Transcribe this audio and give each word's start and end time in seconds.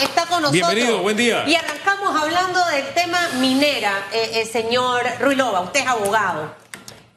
está 0.00 0.26
con 0.26 0.42
nosotros. 0.42 0.52
Bienvenido, 0.52 1.02
buen 1.02 1.16
día. 1.16 1.44
Y 1.46 1.54
arrancamos 1.54 2.22
hablando 2.22 2.64
del 2.66 2.86
tema 2.94 3.28
minera, 3.40 4.06
eh, 4.12 4.40
eh, 4.40 4.46
señor 4.46 5.02
Ruilova, 5.20 5.60
usted 5.60 5.80
es 5.80 5.86
abogado. 5.86 6.54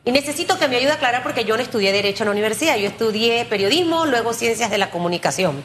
Y 0.05 0.11
necesito 0.11 0.57
que 0.57 0.67
me 0.67 0.77
ayude 0.77 0.91
a 0.91 0.95
aclarar 0.95 1.23
porque 1.23 1.43
yo 1.43 1.55
no 1.55 1.63
estudié 1.63 1.91
Derecho 1.91 2.23
en 2.23 2.29
la 2.29 2.31
universidad, 2.31 2.77
yo 2.77 2.87
estudié 2.87 3.45
periodismo, 3.45 4.05
luego 4.05 4.33
Ciencias 4.33 4.71
de 4.71 4.77
la 4.77 4.89
Comunicación. 4.89 5.63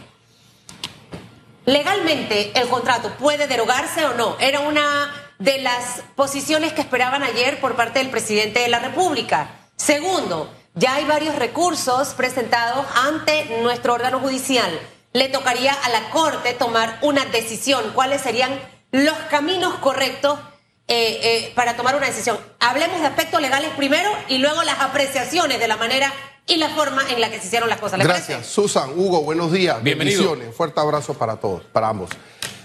Legalmente, 1.67 2.53
¿el 2.55 2.69
contrato 2.69 3.15
puede 3.17 3.47
derogarse 3.47 4.05
o 4.05 4.15
no? 4.15 4.37
Era 4.39 4.61
una 4.61 5.33
de 5.39 5.59
las 5.59 6.03
posiciones 6.15 6.73
que 6.73 6.83
esperaban 6.83 7.23
ayer 7.23 7.61
por 7.61 7.75
parte 7.75 8.01
del 8.01 8.11
presidente 8.11 8.61
de 8.61 8.69
la 8.69 8.81
República. 8.81 9.49
Segundo, 9.77 10.53
ya 10.75 10.97
hay 10.97 11.05
varios 11.05 11.37
recursos 11.37 12.09
presentados 12.15 12.85
ante 12.95 13.61
nuestro 13.63 13.95
órgano 13.95 14.21
judicial. 14.21 14.79
Le 15.15 15.29
tocaría 15.29 15.73
a 15.73 15.91
la 15.91 16.11
Corte 16.11 16.55
tomar 16.55 16.99
una 17.01 17.25
decisión. 17.27 17.93
¿Cuáles 17.95 18.21
serían 18.21 18.51
los 18.91 19.15
caminos 19.31 19.75
correctos 19.75 20.41
eh, 20.89 21.21
eh, 21.23 21.53
para 21.55 21.77
tomar 21.77 21.95
una 21.95 22.07
decisión? 22.07 22.37
Hablemos 22.59 23.01
de 23.01 23.07
aspectos 23.07 23.41
legales 23.41 23.71
primero 23.77 24.11
y 24.27 24.39
luego 24.39 24.65
las 24.65 24.81
apreciaciones 24.81 25.61
de 25.61 25.69
la 25.69 25.77
manera 25.77 26.13
y 26.49 26.57
la 26.57 26.69
forma 26.71 27.01
en 27.11 27.21
la 27.21 27.31
que 27.31 27.39
se 27.39 27.47
hicieron 27.47 27.69
las 27.69 27.79
cosas. 27.79 28.01
¿Le 28.01 28.05
Gracias, 28.05 28.39
parece? 28.39 28.51
Susan, 28.51 28.91
Hugo, 28.97 29.23
buenos 29.23 29.53
días. 29.53 29.81
Bienvenido. 29.85 30.31
Bendiciones. 30.31 30.57
Fuerte 30.57 30.81
abrazo 30.81 31.15
para 31.15 31.37
todos, 31.37 31.63
para 31.63 31.91
ambos. 31.91 32.11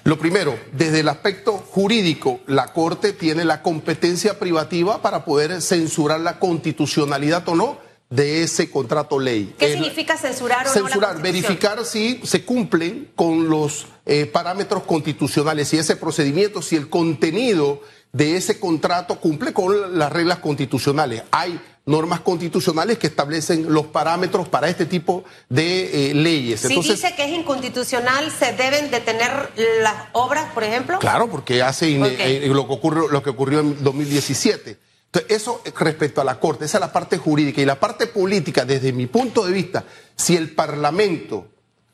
Lo 0.03 0.17
primero, 0.17 0.57
desde 0.71 1.01
el 1.01 1.09
aspecto 1.09 1.53
jurídico, 1.53 2.39
la 2.47 2.73
Corte 2.73 3.13
tiene 3.13 3.45
la 3.45 3.61
competencia 3.61 4.39
privativa 4.39 5.03
para 5.03 5.23
poder 5.23 5.61
censurar 5.61 6.19
la 6.21 6.39
constitucionalidad 6.39 7.47
o 7.47 7.53
no 7.53 7.88
de 8.09 8.41
ese 8.43 8.69
contrato 8.71 9.19
ley. 9.19 9.53
¿Qué 9.57 9.65
El- 9.67 9.73
significa 9.73 10.17
censurar 10.17 10.59
o 10.59 10.63
no 10.63 10.65
la 10.67 10.73
Censurar, 10.73 11.13
Constitución? 11.13 11.21
verificar 11.43 11.85
si 11.85 12.19
se 12.23 12.43
cumplen 12.43 13.11
con 13.15 13.47
los 13.49 13.85
eh, 14.05 14.25
parámetros 14.25 14.83
constitucionales, 14.83 15.67
si 15.67 15.77
ese 15.77 15.95
procedimiento, 15.95 16.61
si 16.63 16.75
el 16.75 16.89
contenido 16.89 17.81
de 18.11 18.35
ese 18.35 18.59
contrato 18.59 19.19
cumple 19.19 19.53
con 19.53 19.99
las 19.99 20.11
reglas 20.11 20.39
constitucionales. 20.39 21.21
Hay 21.29 21.61
normas 21.85 22.21
constitucionales 22.21 22.97
que 22.97 23.05
establecen 23.07 23.71
los 23.71 23.85
parámetros 23.87 24.47
para 24.47 24.67
este 24.69 24.87
tipo 24.87 25.23
de 25.47 26.09
eh, 26.09 26.13
leyes. 26.15 26.61
Si 26.61 26.81
dice 26.81 27.13
que 27.15 27.25
es 27.25 27.31
inconstitucional, 27.31 28.31
¿se 28.31 28.53
deben 28.53 28.89
detener 28.89 29.51
las 29.83 30.07
obras, 30.13 30.51
por 30.53 30.63
ejemplo? 30.63 30.97
Claro, 30.97 31.29
porque 31.29 31.61
hace 31.61 31.89
eh, 31.91 32.47
lo, 32.47 32.67
que 32.67 32.89
lo 33.11 33.21
que 33.23 33.29
ocurrió 33.29 33.59
en 33.59 33.83
2017. 33.83 34.77
Entonces, 35.11 35.41
eso 35.41 35.61
respecto 35.79 36.21
a 36.21 36.23
la 36.23 36.39
Corte, 36.39 36.65
esa 36.65 36.77
es 36.77 36.81
la 36.81 36.93
parte 36.93 37.17
jurídica. 37.17 37.61
Y 37.61 37.65
la 37.65 37.79
parte 37.79 38.05
política, 38.05 38.63
desde 38.63 38.93
mi 38.93 39.07
punto 39.07 39.45
de 39.45 39.51
vista, 39.51 39.83
si 40.15 40.35
el 40.35 40.53
Parlamento, 40.53 41.47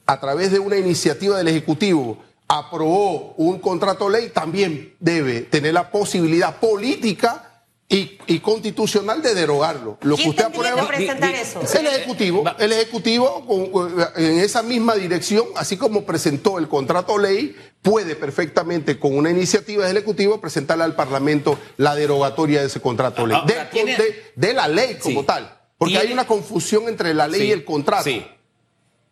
a 0.06 0.20
través 0.20 0.52
de 0.52 0.60
una 0.60 0.76
iniciativa 0.76 1.38
del 1.38 1.48
Ejecutivo, 1.48 2.18
aprobó 2.48 3.34
un 3.38 3.60
contrato 3.60 4.10
ley, 4.10 4.30
también 4.30 4.96
debe 5.00 5.42
tener 5.42 5.74
la 5.74 5.90
posibilidad 5.92 6.60
política 6.60 7.45
y, 7.88 8.18
y 8.26 8.40
constitucional 8.40 9.22
de 9.22 9.36
derogarlo. 9.36 9.98
Lo 10.02 10.16
que 10.16 10.24
¿Quién 10.24 10.30
usted 10.32 10.46
aprueba. 10.46 10.82
que 10.90 10.98
presentar 10.98 11.30
di- 11.34 11.40
eso? 11.40 11.62
El 11.80 11.86
Ejecutivo, 11.88 12.44
el 12.58 12.72
Ejecutivo 12.74 13.46
con- 13.46 13.96
en 14.16 14.40
esa 14.40 14.64
misma 14.64 14.96
dirección, 14.96 15.46
así 15.56 15.78
como 15.78 16.04
presentó 16.04 16.58
el 16.58 16.68
contrato 16.68 17.18
ley, 17.20 17.56
puede 17.84 18.16
perfectamente 18.16 18.98
con 18.98 19.16
una 19.16 19.30
iniciativa 19.30 19.86
del 19.86 19.98
Ejecutivo 19.98 20.42
presentarle 20.42 20.84
al 20.84 20.96
Parlamento 20.96 21.60
la 21.78 21.94
derogatoria 21.94 22.62
de 22.62 22.68
ese 22.68 22.82
contrato 22.82 23.28
ley, 23.28 23.38
de, 23.46 23.54
tiene- 23.72 23.96
de- 23.98 24.24
de 24.36 24.54
la 24.54 24.68
ley 24.68 24.98
como 25.00 25.20
Sí. 25.22 25.26
tal, 25.28 25.56
porque 25.78 25.94
Tiene- 25.94 26.08
hay 26.08 26.14
una 26.14 26.26
confusión 26.26 26.88
entre 26.88 27.14
la 27.14 27.28
ley 27.28 27.42
Sí, 27.42 27.48
y 27.48 27.52
el 27.52 27.64
contrato. 27.66 28.04
sí. 28.06 28.26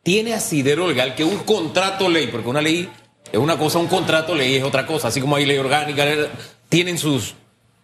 Tiene 0.02 0.34
asidero 0.34 0.88
legal 0.88 1.14
que 1.16 1.24
un 1.24 1.38
contrato 1.40 2.10
ley, 2.10 2.28
porque 2.28 2.50
una 2.50 2.62
ley 2.62 2.90
es 3.32 3.40
una 3.40 3.58
cosa, 3.58 3.78
un 3.78 3.88
contrato 3.88 4.34
ley 4.36 4.56
es 4.56 4.64
otra 4.64 4.86
cosa, 4.88 5.08
así 5.10 5.22
como 5.22 5.36
hay 5.36 5.46
ley 5.46 5.58
orgánica, 5.60 6.04
tienen 6.68 6.98
sus 6.98 7.36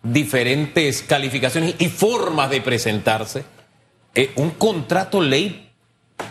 diferentes 0.04 1.02
calificaciones 1.02 1.76
y 1.80 1.90
formas 1.90 2.50
de 2.50 2.62
presentarse. 2.62 3.44
Eh, 4.16 4.32
un 4.36 4.52
contrato 4.52 5.22
ley 5.22 5.70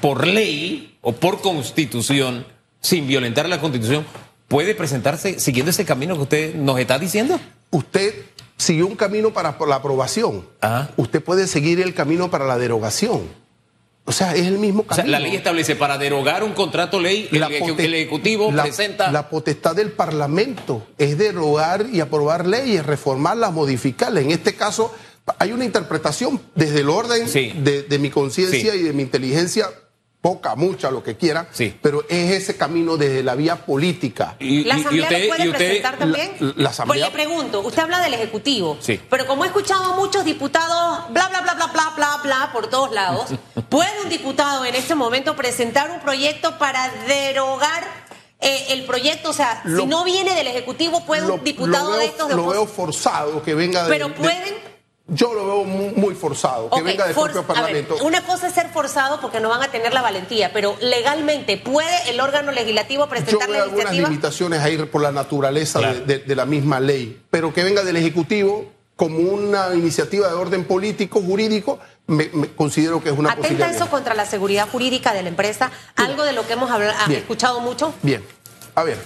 por 0.00 0.26
ley 0.26 0.98
o 1.00 1.12
por 1.12 1.40
constitución, 1.40 2.46
sin 2.80 3.06
violentar 3.06 3.48
la 3.48 3.60
constitución, 3.60 4.04
puede 4.48 4.74
presentarse 4.74 5.38
siguiendo 5.40 5.70
ese 5.70 5.84
camino 5.84 6.16
que 6.16 6.22
usted 6.22 6.54
nos 6.54 6.78
está 6.78 6.98
diciendo. 6.98 7.38
Usted 7.70 8.14
siguió 8.56 8.86
un 8.86 8.96
camino 8.96 9.32
para 9.32 9.56
la 9.66 9.76
aprobación. 9.76 10.46
Ajá. 10.60 10.90
Usted 10.96 11.22
puede 11.22 11.46
seguir 11.46 11.80
el 11.80 11.94
camino 11.94 12.30
para 12.30 12.46
la 12.46 12.58
derogación. 12.58 13.22
O 14.08 14.12
sea, 14.12 14.34
es 14.34 14.46
el 14.46 14.58
mismo 14.58 14.80
O 14.80 14.86
camino. 14.86 15.04
sea, 15.04 15.10
la 15.10 15.20
ley 15.20 15.36
establece 15.36 15.76
para 15.76 15.98
derogar 15.98 16.42
un 16.42 16.52
contrato 16.54 16.98
ley, 16.98 17.28
el, 17.30 17.40
La 17.40 17.46
el 17.48 17.94
Ejecutivo 17.94 18.50
la- 18.50 18.62
presenta... 18.62 19.12
La 19.12 19.28
potestad 19.28 19.76
del 19.76 19.92
Parlamento 19.92 20.86
es 20.96 21.18
derogar 21.18 21.86
y 21.92 22.00
aprobar 22.00 22.46
leyes, 22.46 22.86
reformarlas, 22.86 23.52
modificarlas. 23.52 24.24
En 24.24 24.30
este 24.30 24.54
caso, 24.54 24.94
hay 25.38 25.52
una 25.52 25.66
interpretación 25.66 26.40
desde 26.54 26.80
el 26.80 26.88
orden 26.88 27.28
Sí. 27.28 27.52
de, 27.56 27.82
de 27.82 27.98
mi 27.98 28.08
conciencia 28.08 28.72
Sí. 28.72 28.78
y 28.78 28.82
de 28.84 28.92
mi 28.94 29.02
inteligencia, 29.02 29.66
poca, 30.20 30.56
mucha, 30.56 30.90
lo 30.90 31.02
que 31.02 31.16
quieran, 31.16 31.46
Sí. 31.52 31.78
pero 31.80 32.04
es 32.08 32.32
ese 32.32 32.56
camino 32.56 32.96
desde 32.96 33.22
la 33.22 33.34
vía 33.36 33.64
política. 33.64 34.34
Y- 34.40 34.64
¿La 34.64 34.74
y- 34.74 34.78
y 34.78 34.80
Asamblea 34.80 35.04
usted- 35.04 35.22
lo 35.22 35.28
puede 35.28 35.44
y 35.44 35.48
usted- 35.48 35.58
presentar 35.58 35.98
también? 35.98 36.36
la- 36.40 36.52
la 36.56 36.70
Asamblea- 36.70 37.06
Pues 37.10 37.12
le 37.18 37.24
pregunto, 37.24 37.60
usted 37.60 37.82
habla 37.82 38.00
del 38.00 38.14
Ejecutivo, 38.14 38.76
Sí. 38.80 39.00
pero 39.08 39.26
como 39.26 39.44
he 39.44 39.46
escuchado 39.46 39.84
a 39.92 39.96
muchos 39.96 40.24
diputados, 40.24 41.10
bla, 41.10 41.28
bla, 41.28 41.40
bla, 41.42 41.54
bla, 41.54 41.66
bla, 41.68 41.92
bla, 41.96 42.20
bla, 42.24 42.50
por 42.52 42.68
todos 42.68 42.90
lados, 42.92 43.30
¿puede 43.68 43.90
un 44.02 44.08
diputado 44.08 44.64
en 44.64 44.74
este 44.74 44.94
momento 44.96 45.36
presentar 45.36 45.90
un 45.90 46.00
proyecto 46.00 46.58
para 46.58 46.90
derogar 47.06 48.08
eh, 48.40 48.66
el 48.70 48.84
proyecto? 48.84 49.30
O 49.30 49.32
sea, 49.32 49.60
Lo- 49.64 49.80
si 49.82 49.86
no 49.86 50.04
viene 50.04 50.34
del 50.34 50.46
Ejecutivo, 50.48 51.04
¿puede 51.04 51.22
Lo- 51.26 51.34
un 51.34 51.44
diputado 51.44 51.90
veo, 51.90 51.98
de 52.00 52.06
estos 52.06 52.28
de 52.28 52.34
Lo 52.36 52.46
veo 52.46 52.66
forzado 52.66 53.42
que 53.42 53.54
venga 53.54 53.82
de. 53.84 53.88
Pero 53.88 54.08
de- 54.08 54.14
pueden... 54.14 54.67
yo 55.08 55.32
lo 55.34 55.46
veo 55.46 55.64
muy, 55.64 55.92
muy 55.94 56.14
forzado, 56.14 56.68
que 56.70 56.82
venga 56.82 57.04
del 57.06 57.14
propio 57.14 57.34
ver, 57.36 57.46
Parlamento. 57.46 57.96
una 58.02 58.20
cosa 58.22 58.46
es 58.48 58.54
ser 58.54 58.68
forzado 58.70 59.20
porque 59.20 59.40
no 59.40 59.48
van 59.48 59.62
a 59.62 59.68
tener 59.70 59.92
la 59.94 60.02
valentía, 60.02 60.52
pero 60.52 60.76
legalmente, 60.80 61.56
¿puede 61.56 62.10
el 62.10 62.20
órgano 62.20 62.52
legislativo 62.52 63.04
Yo 63.04 63.08
presentar 63.08 63.48
veo 63.48 63.56
la 63.58 63.62
algunas 63.64 63.84
iniciativa? 63.86 64.08
limitaciones 64.10 64.60
a 64.60 64.68
ir 64.70 64.90
por 64.90 65.00
la 65.02 65.10
naturaleza 65.10 65.78
Claro. 65.78 66.00
de, 66.00 66.04
de- 66.04 66.18
de 66.20 66.36
la 66.36 66.44
misma 66.44 66.78
ley, 66.78 67.20
pero 67.30 67.52
que 67.54 67.64
venga 67.64 67.82
del 67.84 67.96
Ejecutivo 67.96 68.70
como 68.96 69.18
una 69.18 69.74
iniciativa 69.74 70.28
de 70.28 70.34
orden 70.34 70.64
político, 70.64 71.22
jurídico, 71.22 71.78
me, 72.08 72.28
me 72.32 72.48
considero 72.48 73.02
que 73.02 73.10
es 73.10 73.16
una 73.18 73.30
¿Atenta 73.32 73.70
eso 73.70 73.88
contra 73.88 74.14
la 74.14 74.26
seguridad 74.26 74.68
jurídica 74.68 75.14
de 75.14 75.22
la 75.22 75.28
empresa? 75.28 75.70
Algo 75.96 76.24
de 76.24 76.32
lo 76.32 76.46
que 76.46 76.54
hemos 76.54 76.70
Bien. 77.06 77.20
escuchado 77.20 77.60
mucho. 77.60 77.94
Bien, 78.02 78.24
a 78.74 78.82
ver, 78.82 78.98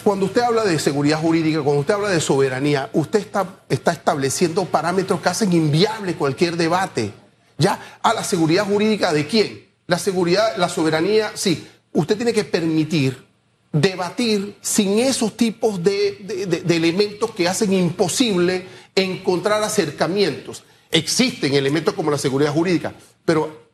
cuando 0.00 0.26
usted 0.26 0.42
habla 0.42 0.64
de 0.64 0.78
seguridad 0.78 1.20
jurídica, 1.20 1.62
cuando 1.62 1.80
usted 1.80 1.94
habla 1.94 2.08
de 2.08 2.20
soberanía, 2.20 2.90
usted 2.92 3.18
está, 3.20 3.60
está 3.68 3.92
estableciendo 3.92 4.64
parámetros 4.64 5.20
que 5.20 5.28
hacen 5.28 5.52
inviable 5.52 6.14
cualquier 6.14 6.56
debate. 6.56 7.12
¿Ya? 7.58 7.98
¿A 8.02 8.14
la 8.14 8.24
seguridad 8.24 8.64
jurídica 8.64 9.12
de 9.12 9.26
quién? 9.26 9.66
La 9.86 9.98
seguridad, 9.98 10.56
la 10.56 10.68
soberanía, 10.68 11.32
sí. 11.34 11.66
Usted 11.92 12.16
tiene 12.16 12.32
que 12.32 12.44
permitir 12.44 13.26
debatir 13.72 14.56
sin 14.60 14.98
esos 14.98 15.36
tipos 15.36 15.82
de, 15.82 16.18
de- 16.20 16.46
de- 16.46 16.60
de 16.62 16.76
elementos 16.76 17.30
que 17.32 17.48
hacen 17.48 17.72
imposible 17.72 18.66
encontrar 18.94 19.62
acercamientos. 19.62 20.64
Existen 20.90 21.54
elementos 21.54 21.94
como 21.94 22.10
la 22.10 22.18
seguridad 22.18 22.52
jurídica, 22.52 22.94
pero 23.24 23.68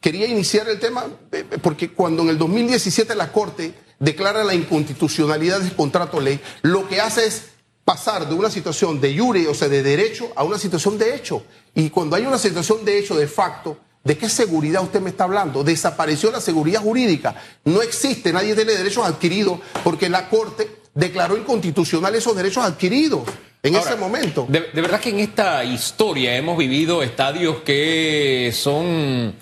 quería 0.00 0.26
iniciar 0.28 0.68
el 0.68 0.78
tema 0.78 1.06
eh, 1.32 1.44
porque 1.60 1.90
cuando 1.92 2.22
en 2.22 2.28
el 2.28 2.38
2017 2.38 3.14
la 3.16 3.32
Corte 3.32 3.74
declara 3.98 4.44
la 4.44 4.54
inconstitucionalidad 4.54 5.60
del 5.60 5.74
contrato 5.74 6.20
ley, 6.20 6.40
lo 6.62 6.88
que 6.88 7.00
hace 7.00 7.26
es 7.26 7.42
pasar 7.84 8.28
de 8.28 8.34
una 8.34 8.50
situación 8.50 9.00
de 9.00 9.16
jure, 9.16 9.46
o 9.46 9.54
sea, 9.54 9.68
de 9.68 9.82
derecho, 9.82 10.32
a 10.34 10.42
una 10.42 10.58
situación 10.58 10.98
de 10.98 11.14
hecho. 11.14 11.44
Y 11.74 11.90
cuando 11.90 12.16
hay 12.16 12.26
una 12.26 12.38
situación 12.38 12.84
de 12.84 12.98
hecho 12.98 13.16
de 13.16 13.28
facto, 13.28 13.78
¿de 14.02 14.18
qué 14.18 14.28
seguridad 14.28 14.82
usted 14.82 15.00
me 15.00 15.10
está 15.10 15.24
hablando? 15.24 15.62
Desapareció 15.62 16.30
la 16.30 16.40
seguridad 16.40 16.82
jurídica. 16.82 17.36
No 17.64 17.82
existe, 17.82 18.32
nadie 18.32 18.54
tiene 18.54 18.72
derechos 18.72 19.06
adquiridos 19.06 19.60
porque 19.84 20.08
la 20.08 20.28
Corte 20.28 20.80
declaró 20.94 21.36
inconstitucional 21.36 22.14
esos 22.14 22.34
derechos 22.34 22.64
adquiridos 22.64 23.22
en 23.62 23.76
Ahora, 23.76 23.90
ese 23.90 23.98
momento. 24.00 24.46
De, 24.48 24.66
de 24.72 24.80
verdad 24.80 25.00
que 25.00 25.10
en 25.10 25.20
esta 25.20 25.62
historia 25.64 26.36
hemos 26.36 26.58
vivido 26.58 27.02
estadios 27.02 27.58
que 27.58 28.52
son, 28.54 29.34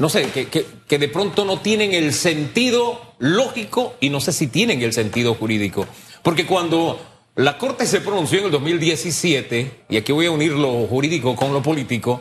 no 0.00 0.08
sé, 0.08 0.24
que, 0.30 0.48
que- 0.48 0.98
de 0.98 1.08
pronto 1.08 1.44
no 1.44 1.60
tienen 1.60 1.92
el 1.92 2.12
sentido 2.12 3.00
lógico 3.20 3.94
y 4.00 4.10
no 4.10 4.20
sé 4.20 4.32
si 4.32 4.48
tienen 4.48 4.82
el 4.82 4.92
sentido 4.92 5.34
jurídico. 5.34 5.86
Porque 6.22 6.46
cuando 6.46 6.98
la 7.36 7.56
Corte 7.58 7.86
se 7.86 8.00
pronunció 8.00 8.40
en 8.40 8.46
el 8.46 8.50
2017, 8.50 9.70
y 9.88 9.96
aquí 9.96 10.10
voy 10.12 10.26
a 10.26 10.30
unir 10.32 10.52
lo 10.52 10.86
jurídico 10.88 11.36
con 11.36 11.52
lo 11.52 11.62
político, 11.62 12.20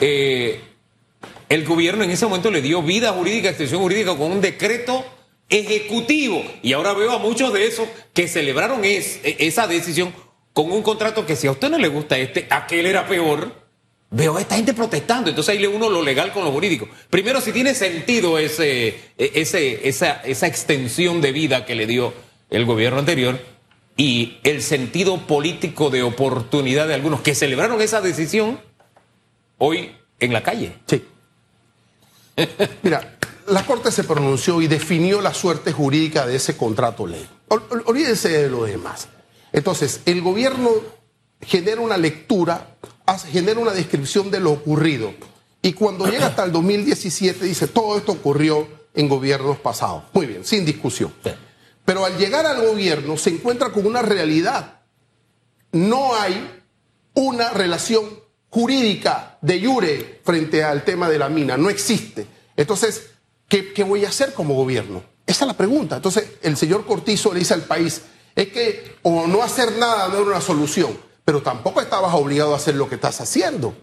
eh, 0.00 0.60
el 1.48 1.64
gobierno 1.64 2.04
en 2.04 2.10
ese 2.10 2.26
momento 2.26 2.50
le 2.50 2.62
dio 2.62 2.82
vida 2.82 3.12
jurídica, 3.12 3.48
extensión 3.48 3.80
jurídica 3.80 4.14
con 4.16 4.30
un 4.30 4.40
decreto 4.40 5.04
ejecutivo. 5.48 6.42
Y 6.62 6.72
ahora 6.74 6.92
veo 6.92 7.10
a 7.12 7.18
muchos 7.18 7.52
de 7.52 7.66
esos 7.66 7.88
que 8.12 8.28
celebraron 8.28 8.84
e- 8.84 9.02
esa 9.38 9.66
decisión 9.66 10.12
con 10.52 10.70
un 10.70 10.82
contrato 10.82 11.24
que 11.24 11.36
si 11.36 11.46
a 11.46 11.52
usted 11.52 11.70
no 11.70 11.78
le 11.78 11.88
gusta 11.88 12.18
este, 12.18 12.46
aquel 12.50 12.86
era 12.86 13.06
peor. 13.08 13.57
Veo 14.10 14.38
a 14.38 14.40
esta 14.40 14.56
gente 14.56 14.72
protestando, 14.72 15.28
entonces 15.28 15.52
ahí 15.52 15.58
le 15.58 15.68
uno 15.68 15.90
lo 15.90 16.02
legal 16.02 16.32
con 16.32 16.44
lo 16.44 16.50
jurídico. 16.50 16.88
Primero, 17.10 17.40
si 17.42 17.52
tiene 17.52 17.74
sentido 17.74 18.38
ese, 18.38 18.88
e- 19.18 19.32
ese, 19.34 19.86
esa, 19.86 20.22
esa 20.22 20.46
extensión 20.46 21.20
de 21.20 21.32
vida 21.32 21.66
que 21.66 21.74
le 21.74 21.86
dio 21.86 22.14
el 22.48 22.64
gobierno 22.64 22.98
anterior 22.98 23.38
y 23.98 24.38
el 24.44 24.62
sentido 24.62 25.26
político 25.26 25.90
de 25.90 26.02
oportunidad 26.02 26.88
de 26.88 26.94
algunos 26.94 27.20
que 27.20 27.34
celebraron 27.34 27.82
esa 27.82 28.00
decisión 28.00 28.58
hoy 29.58 29.94
en 30.20 30.32
la 30.32 30.42
calle. 30.42 30.72
Sí. 30.86 31.04
Mira, 32.82 33.18
la 33.48 33.66
Corte 33.66 33.90
se 33.90 34.04
pronunció 34.04 34.62
y 34.62 34.68
definió 34.68 35.20
la 35.20 35.34
suerte 35.34 35.72
jurídica 35.72 36.26
de 36.26 36.36
ese 36.36 36.56
contrato 36.56 37.06
ley. 37.06 37.28
olvídense 37.48 38.28
de 38.28 38.48
lo 38.48 38.64
demás. 38.64 39.08
Entonces, 39.52 40.02
el 40.06 40.20
gobierno 40.22 40.70
genera 41.40 41.80
una 41.80 41.96
lectura, 41.96 42.76
genera 43.16 43.60
una 43.60 43.72
descripción 43.72 44.30
de 44.30 44.40
lo 44.40 44.52
ocurrido. 44.52 45.12
Y 45.62 45.72
cuando 45.72 46.06
llega 46.06 46.26
hasta 46.26 46.44
el 46.44 46.52
2017 46.52 47.44
dice, 47.44 47.66
todo 47.66 47.96
esto 47.96 48.12
ocurrió 48.12 48.68
en 48.94 49.08
gobiernos 49.08 49.58
pasados. 49.58 50.04
Muy 50.12 50.26
bien, 50.26 50.44
sin 50.44 50.64
discusión. 50.64 51.12
Pero 51.84 52.04
al 52.04 52.16
llegar 52.18 52.46
al 52.46 52.64
gobierno 52.64 53.16
se 53.16 53.30
encuentra 53.30 53.70
con 53.70 53.86
una 53.86 54.02
realidad. 54.02 54.80
No 55.72 56.14
hay 56.14 56.62
una 57.14 57.50
relación 57.50 58.04
jurídica 58.50 59.38
de 59.40 59.64
jure 59.64 60.20
frente 60.24 60.62
al 60.62 60.84
tema 60.84 61.08
de 61.08 61.18
la 61.18 61.28
mina. 61.28 61.56
No 61.56 61.70
existe. 61.70 62.26
Entonces, 62.56 63.10
¿qué, 63.48 63.72
¿qué, 63.72 63.84
voy 63.84 64.04
a 64.04 64.08
hacer 64.08 64.32
como 64.34 64.54
gobierno? 64.54 65.02
Esa 65.26 65.44
es 65.44 65.48
la 65.48 65.56
pregunta. 65.56 65.96
Entonces, 65.96 66.24
el 66.42 66.56
señor 66.56 66.86
Cortizo 66.86 67.32
le 67.32 67.40
dice 67.40 67.54
al 67.54 67.62
país, 67.62 68.02
es 68.34 68.48
que 68.48 68.96
o 69.02 69.26
no 69.26 69.42
hacer 69.42 69.72
nada 69.78 70.08
no 70.08 70.18
era 70.18 70.24
una 70.24 70.40
solución, 70.40 70.96
pero 71.28 71.42
tampoco 71.42 71.82
estabas 71.82 72.14
obligado 72.14 72.54
a 72.54 72.56
hacer 72.56 72.74
lo 72.74 72.88
que 72.88 72.94
estás 72.94 73.20
haciendo. 73.20 73.76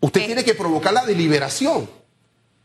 Usted 0.00 0.24
tiene 0.24 0.42
que 0.44 0.54
provocar 0.54 0.94
la 0.94 1.04
deliberación. 1.04 1.90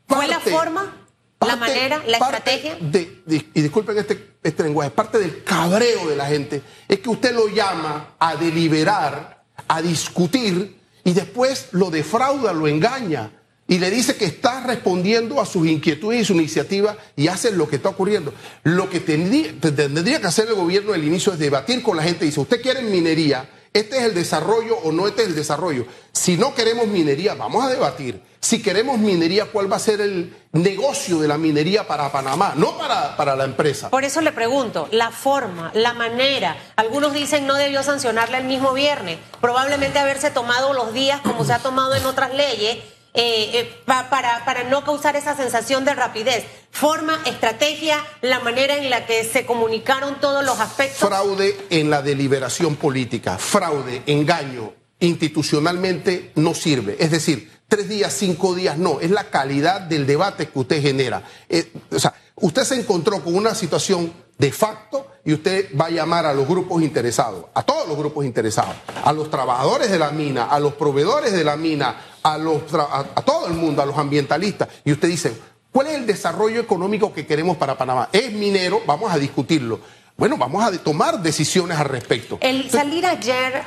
¿Cuál 0.08 0.22
es 0.22 0.30
la 0.30 0.40
forma? 0.40 1.06
¿La 1.42 1.58
manera? 1.58 2.02
¿La 2.08 2.16
estrategia? 2.16 2.78
y 2.80 3.62
disculpen 3.62 3.98
este, 3.98 4.36
este 4.42 4.64
lenguaje, 4.64 4.90
parte 4.90 5.20
del 5.20 5.44
cabreo 5.44 6.08
de 6.08 6.16
la 6.16 6.28
gente 6.28 6.62
es 6.88 7.00
que 7.00 7.10
usted 7.10 7.36
lo 7.36 7.50
llama 7.50 8.16
a 8.20 8.38
deliberar, 8.38 9.44
a 9.68 9.82
discutir 9.82 10.80
y 11.04 11.12
después 11.12 11.68
lo 11.74 11.92
defrauda, 11.92 12.54
lo 12.54 12.70
engaña 12.70 13.34
y 13.68 13.80
le 13.80 13.92
dice 13.92 14.16
que 14.16 14.24
está 14.24 14.66
respondiendo 14.66 15.42
a 15.42 15.46
sus 15.46 15.68
inquietudes 15.68 16.22
y 16.22 16.24
su 16.24 16.34
iniciativa 16.36 16.96
y 17.18 17.28
hace 17.28 17.52
lo 17.52 17.68
que 17.68 17.76
está 17.76 17.90
ocurriendo. 17.90 18.34
Lo 18.64 18.90
que 18.90 19.02
tendría, 19.02 19.52
tendría 19.60 20.22
que 20.22 20.28
hacer 20.28 20.48
el 20.48 20.54
gobierno 20.54 20.94
al 20.94 21.04
inicio 21.04 21.34
es 21.34 21.40
debatir 21.40 21.84
con 21.84 21.98
la 21.98 22.04
gente. 22.04 22.24
Dice, 22.24 22.40
¿usted 22.40 22.62
quiere 22.62 22.82
minería? 22.82 23.50
¿Este 23.74 23.98
es 23.98 24.04
el 24.04 24.14
desarrollo 24.14 24.78
o 24.78 24.92
no 24.92 25.08
este 25.08 25.24
es 25.24 25.30
el 25.30 25.36
desarrollo? 25.36 25.88
Si 26.12 26.38
no 26.38 26.54
queremos 26.54 26.86
minería, 26.86 27.34
vamos 27.34 27.66
a 27.66 27.70
debatir. 27.70 28.22
Si 28.40 28.62
queremos 28.62 29.00
minería, 29.00 29.46
¿cuál 29.46 29.72
va 29.72 29.78
a 29.78 29.80
ser 29.80 30.00
el 30.00 30.36
negocio 30.52 31.18
de 31.18 31.28
la 31.28 31.40
minería 31.40 31.88
para 31.88 32.12
Panamá? 32.12 32.54
No 32.56 32.78
para, 32.78 33.18
para 33.18 33.36
la 33.36 33.46
empresa. 33.46 33.90
Por 33.90 34.04
eso 34.04 34.22
le 34.22 34.32
pregunto, 34.32 34.88
la 34.92 35.10
forma, 35.10 35.72
la 35.74 35.94
manera. 35.94 36.56
Algunos 36.76 37.14
dicen 37.14 37.48
no 37.48 37.56
debió 37.56 37.82
sancionarle 37.82 38.38
el 38.38 38.44
mismo 38.44 38.74
viernes. 38.74 39.18
Probablemente 39.42 39.98
haberse 39.98 40.30
tomado 40.30 40.74
los 40.74 40.94
días 40.94 41.22
como 41.22 41.44
se 41.44 41.54
ha 41.54 41.60
tomado 41.60 41.96
en 41.96 42.06
otras 42.06 42.32
leyes 42.36 42.78
eh, 43.14 43.52
eh 43.54 43.76
para, 43.86 44.44
para 44.46 44.64
no 44.64 44.84
causar 44.84 45.16
esa 45.16 45.36
sensación 45.36 45.86
de 45.86 45.94
rapidez. 45.94 46.46
Forma, 46.72 47.22
estrategia, 47.26 48.04
la 48.22 48.40
manera 48.40 48.76
en 48.78 48.90
la 48.90 49.06
que 49.06 49.24
se 49.24 49.46
comunicaron 49.46 50.20
todos 50.20 50.44
los 50.44 50.60
aspectos. 50.60 51.08
Fraude 51.08 51.56
en 51.70 51.90
la 51.90 52.02
deliberación 52.02 52.76
política, 52.76 53.38
fraude, 53.38 54.02
engaño, 54.08 54.74
institucionalmente 55.00 56.32
no 56.36 56.54
sirve. 56.54 56.96
Es 57.00 57.12
decir, 57.12 57.52
tres 57.68 57.90
días, 57.90 58.14
cinco 58.14 58.56
días, 58.56 58.78
no, 58.78 59.00
es 59.00 59.12
la 59.12 59.30
calidad 59.30 59.82
del 59.82 60.08
debate 60.08 60.48
que 60.48 60.60
usted 60.60 60.82
genera. 60.82 61.24
Eh, 61.50 61.72
o 61.92 62.00
sea, 62.00 62.14
usted 62.36 62.64
se 62.64 62.76
encontró 62.76 63.24
con 63.24 63.36
una 63.36 63.54
situación 63.56 64.14
de 64.38 64.52
facto 64.52 65.08
y 65.26 65.34
usted 65.34 65.70
va 65.80 65.86
a 65.86 65.90
llamar 65.90 66.26
a 66.26 66.34
los 66.34 66.48
grupos 66.48 66.82
interesados, 66.82 67.46
a 67.54 67.64
todos 67.64 67.88
los 67.88 67.98
grupos 67.98 68.26
interesados, 68.26 68.76
a 69.04 69.14
los 69.14 69.30
trabajadores 69.30 69.90
de 69.90 70.00
la 70.00 70.12
mina, 70.12 70.46
a 70.46 70.60
los 70.60 70.74
proveedores 70.74 71.32
de 71.32 71.44
la 71.44 71.56
mina, 71.56 71.96
a, 72.22 72.38
los 72.38 72.62
a, 72.74 73.04
todo 73.26 73.48
el 73.48 73.54
mundo, 73.54 73.82
a 73.82 73.86
los 73.86 73.98
ambientalistas, 73.98 74.68
y 74.84 74.92
usted 74.92 75.08
dice, 75.08 75.38
¿cuál 75.72 75.88
es 75.88 75.96
el 75.96 76.06
desarrollo 76.06 76.60
económico 76.60 77.14
que 77.14 77.26
queremos 77.26 77.58
para 77.58 77.78
Panamá? 77.78 78.10
¿Es 78.12 78.32
minero? 78.34 78.82
Vamos 78.86 79.12
a 79.14 79.18
discutirlo. 79.18 79.80
Bueno, 80.18 80.38
vamos 80.38 80.64
a 80.64 80.72
tomar 80.78 81.22
decisiones 81.22 81.78
al 81.78 81.86
respecto. 81.86 82.38
El 82.42 82.70
salir 82.70 83.06
ayer, 83.06 83.64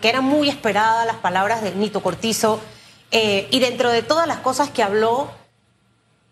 que 0.00 0.08
eran 0.08 0.24
muy 0.24 0.48
esperadas 0.48 1.06
las 1.06 1.16
palabras 1.16 1.62
de 1.62 1.72
Nito 1.74 2.02
Cortizo, 2.02 2.60
eh, 3.10 3.46
y 3.50 3.58
dentro 3.58 3.90
de 3.90 4.02
todas 4.02 4.26
las 4.26 4.38
cosas 4.38 4.70
que 4.70 4.82
habló, 4.82 5.30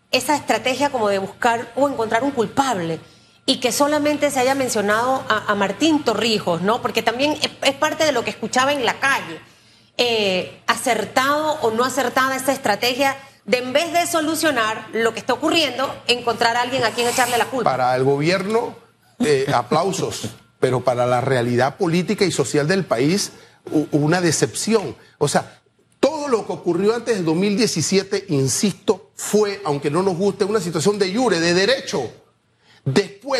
esa 0.09 0.35
estrategia 0.35 0.89
como 0.89 1.09
de 1.09 1.19
buscar 1.19 1.71
o 1.75 1.87
encontrar 1.87 2.23
un 2.23 2.31
culpable 2.31 2.99
y 3.45 3.59
que 3.59 3.71
solamente 3.71 4.29
se 4.31 4.39
haya 4.39 4.55
mencionado 4.55 5.23
a, 5.27 5.53
Martín 5.55 6.03
Torrijos, 6.03 6.61
¿no? 6.61 6.81
Porque 6.81 7.01
también 7.01 7.37
es, 7.41 7.73
parte 7.73 8.05
de 8.05 8.11
lo 8.11 8.23
que 8.23 8.29
escuchaba 8.29 8.71
en 8.71 8.85
la 8.85 8.99
calle. 8.99 9.39
Eh, 9.97 10.61
acertado 10.67 11.59
o 11.61 11.71
no 11.71 11.83
acertada 11.83 12.35
esta 12.35 12.53
estrategia 12.53 13.17
de 13.45 13.57
en 13.57 13.73
vez 13.73 13.91
de 13.91 14.07
solucionar 14.07 14.87
lo 14.93 15.13
que 15.13 15.19
está 15.19 15.33
ocurriendo, 15.33 15.93
encontrar 16.07 16.55
a 16.55 16.61
alguien 16.61 16.83
a 16.83 16.91
quien 16.91 17.07
echarle 17.07 17.37
la 17.37 17.45
culpa. 17.45 17.69
Para 17.69 17.95
el 17.95 18.03
gobierno, 18.03 18.75
eh, 19.19 19.45
aplausos, 19.53 20.29
pero 20.59 20.81
para 20.83 21.05
la 21.05 21.21
realidad 21.21 21.77
política 21.77 22.25
y 22.25 22.31
social 22.31 22.67
del 22.67 22.85
país, 22.85 23.33
una 23.91 24.21
decepción. 24.21 24.95
O 25.17 25.27
sea, 25.27 25.61
todo 25.99 26.27
lo 26.27 26.45
que 26.45 26.53
ocurrió 26.53 26.95
antes 26.95 27.15
del 27.15 27.25
2017, 27.25 28.25
insisto, 28.29 29.11
fue, 29.15 29.61
aunque 29.65 29.91
no 29.91 30.01
nos 30.01 30.17
guste, 30.17 30.45
una 30.45 30.59
situación 30.59 30.97
de 30.97 31.13
jure, 31.15 31.39
de 31.39 31.53
derecho. 31.53 32.11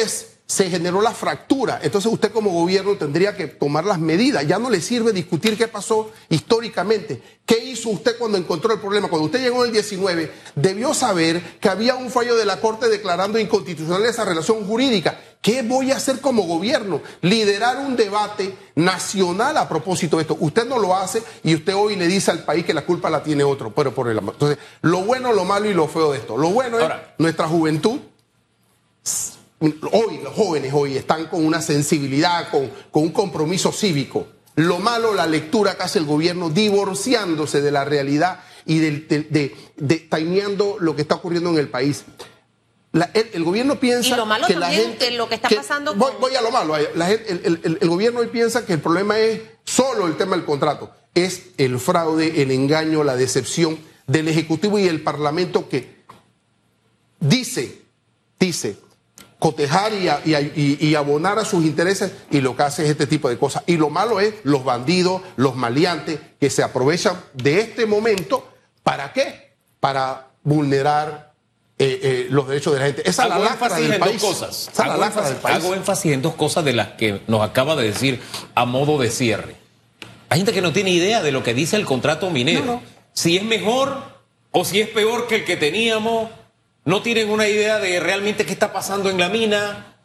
Después 0.02 0.28
se 0.52 0.70
generó 0.70 1.02
la 1.02 1.12
fractura. 1.12 1.80
Entonces 1.82 2.12
usted 2.12 2.30
como 2.32 2.50
gobierno 2.50 2.98
tendría 2.98 3.38
que 3.38 3.48
tomar 3.48 3.86
las 3.86 4.00
medidas. 4.00 4.46
Ya 4.46 4.60
no 4.60 4.70
le 4.70 4.82
sirve 4.82 5.14
discutir 5.14 5.58
qué 5.58 5.70
pasó 5.70 6.12
históricamente. 6.28 7.24
¿Qué 7.46 7.64
hizo 7.64 7.90
usted 7.90 8.18
cuando 8.18 8.38
encontró 8.38 8.74
el 8.74 8.82
problema? 8.82 9.08
Cuando 9.08 9.28
usted 9.28 9.42
llegó 9.42 9.64
en 9.64 9.68
el 9.68 9.74
19, 9.74 10.30
debió 10.56 10.94
saber 10.94 11.42
que 11.62 11.70
había 11.70 11.96
un 11.96 12.10
fallo 12.10 12.36
de 12.36 12.44
la 12.44 12.60
Corte 12.60 12.90
declarando 12.90 13.40
inconstitucional 13.40 14.04
esa 14.06 14.26
relación 14.26 14.66
jurídica. 14.66 15.18
¿Qué 15.42 15.62
voy 15.62 15.92
a 15.92 15.96
hacer 15.98 16.20
como 16.20 16.44
gobierno? 16.44 17.02
Liderar 17.22 17.78
un 17.78 17.96
debate 17.96 18.54
nacional 18.76 19.56
a 19.56 19.70
propósito 19.70 20.18
de 20.18 20.24
esto. 20.24 20.36
Usted 20.38 20.68
no 20.68 20.80
lo 20.80 20.98
hace 20.98 21.24
y 21.44 21.56
usted 21.56 21.76
hoy 21.76 21.96
le 21.96 22.08
dice 22.08 22.30
al 22.30 22.44
país 22.44 22.66
que 22.66 22.74
la 22.74 22.86
culpa 22.86 23.10
la 23.10 23.24
tiene 23.24 23.46
otro. 23.46 23.74
Pero 23.74 23.96
por 23.96 24.10
el 24.10 24.18
Entonces, 24.18 24.58
lo 24.82 25.06
bueno, 25.06 25.32
lo 25.32 25.46
malo 25.46 25.70
y 25.70 25.74
lo 25.74 25.88
feo 25.88 26.12
de 26.12 26.18
esto. 26.18 26.36
Lo 26.36 26.50
bueno 26.50 26.78
es 26.78 26.90
nuestra 27.18 27.48
juventud 27.48 28.00
hoy 29.62 30.20
los 30.24 30.34
jóvenes 30.34 30.74
hoy 30.74 30.98
están 30.98 31.28
con 31.28 31.46
una 31.46 31.62
sensibilidad, 31.62 32.50
con, 32.50 32.70
con, 32.90 33.04
un 33.04 33.12
compromiso 33.12 33.72
cívico. 33.72 34.28
Lo 34.56 34.80
malo, 34.80 35.14
la 35.14 35.28
lectura 35.28 35.76
que 35.76 35.84
hace 35.84 36.00
el 36.00 36.06
gobierno, 36.06 36.50
divorciándose 36.50 37.62
de 37.62 37.72
la 37.72 37.86
realidad 37.86 38.42
y 38.66 38.80
de, 38.80 38.92
de, 39.30 40.08
lo 40.80 40.96
que 40.96 41.02
está 41.02 41.16
ocurriendo 41.16 41.50
en 41.52 41.58
el 41.58 41.70
país. 41.70 42.04
el, 43.14 43.44
gobierno 43.44 43.80
piensa 43.80 44.14
y 44.14 44.18
lo 44.18 44.26
malo 44.26 44.48
que 44.48 44.56
la 44.56 44.70
gente 44.70 45.12
lo 45.12 45.30
que 45.30 45.36
está 45.36 45.50
pasando 45.50 45.96
voy, 45.96 46.36
a 46.36 46.42
lo 46.42 46.52
malo 46.52 46.76
el, 46.76 47.78
el, 47.82 47.90
gobierno 47.90 48.20
hoy 48.20 48.28
piensa 48.28 48.66
que 48.66 48.74
el 48.74 48.82
problema 48.82 49.18
es 49.18 49.42
solo 49.64 50.08
el 50.08 50.18
tema 50.18 50.36
del 50.36 50.46
contrato 50.46 50.92
es 51.16 51.52
el 51.58 51.80
fraude 51.80 52.42
el 52.42 52.52
engaño 52.52 53.04
la 53.04 53.16
decepción 53.16 53.80
del 54.08 54.28
ejecutivo 54.28 54.78
y 54.78 54.88
el 54.88 55.02
parlamento 55.02 55.70
que 55.70 56.04
dice 57.20 57.82
dice 58.40 58.78
cotejar 59.42 59.92
y, 59.92 60.94
abonar 60.94 61.40
a 61.40 61.46
sus 61.46 61.66
intereses 61.66 62.12
y 62.30 62.42
lo 62.42 62.56
que 62.56 62.62
hace 62.62 62.84
es 62.84 62.92
este 62.92 63.08
tipo 63.08 63.28
de 63.28 63.40
cosas. 63.40 63.64
Y 63.66 63.76
lo 63.76 63.90
malo 63.90 64.20
es 64.20 64.36
los 64.44 64.64
bandidos, 64.64 65.24
los 65.36 65.56
maleantes 65.56 66.20
que 66.40 66.52
se 66.52 66.62
aprovechan 66.62 67.20
de 67.34 67.60
este 67.60 67.88
momento. 67.88 68.48
¿Para 68.84 69.12
qué? 69.14 69.56
Para 69.80 70.28
vulnerar 70.44 71.34
eh, 71.80 72.00
eh, 72.04 72.28
los 72.30 72.50
derechos 72.50 72.74
de 72.74 72.80
la 72.82 72.86
gente. 72.86 73.10
Esa 73.10 73.24
hago 73.24 73.44
énfasis 73.44 73.90
en 73.90 74.00
dos 74.00 74.22
cosas. 74.22 74.70
hago, 74.78 75.74
énfasis, 75.74 76.12
en 76.12 76.22
dos 76.22 76.36
cosas 76.36 76.64
de 76.64 76.74
las 76.74 76.90
que 76.90 77.24
nos 77.26 77.42
acaba 77.42 77.76
de 77.76 77.88
decir 77.88 78.22
a 78.54 78.66
modo 78.66 79.00
de 79.00 79.10
cierre. 79.10 79.56
Hay 80.30 80.38
gente 80.38 80.54
que 80.54 80.62
no 80.62 80.72
tiene 80.72 80.92
idea 80.92 81.24
de 81.24 81.32
lo 81.32 81.42
que 81.42 81.56
dice 81.56 81.78
el 81.78 81.86
contrato 81.86 82.30
minero. 82.30 82.80
Si 83.14 83.38
es 83.38 83.44
mejor 83.44 84.04
o 84.52 84.66
si 84.66 84.82
es 84.82 84.90
peor 84.90 85.26
que 85.26 85.38
el 85.38 85.46
que 85.46 85.58
teníamos 85.58 86.30
no 86.84 87.02
tienen 87.02 87.30
una 87.30 87.48
idea 87.48 87.80
de 87.80 88.00
realmente 88.00 88.46
qué 88.46 88.54
está 88.54 88.74
pasando 88.74 89.10
en 89.10 89.20
la 89.20 89.30
mina. 89.30 89.96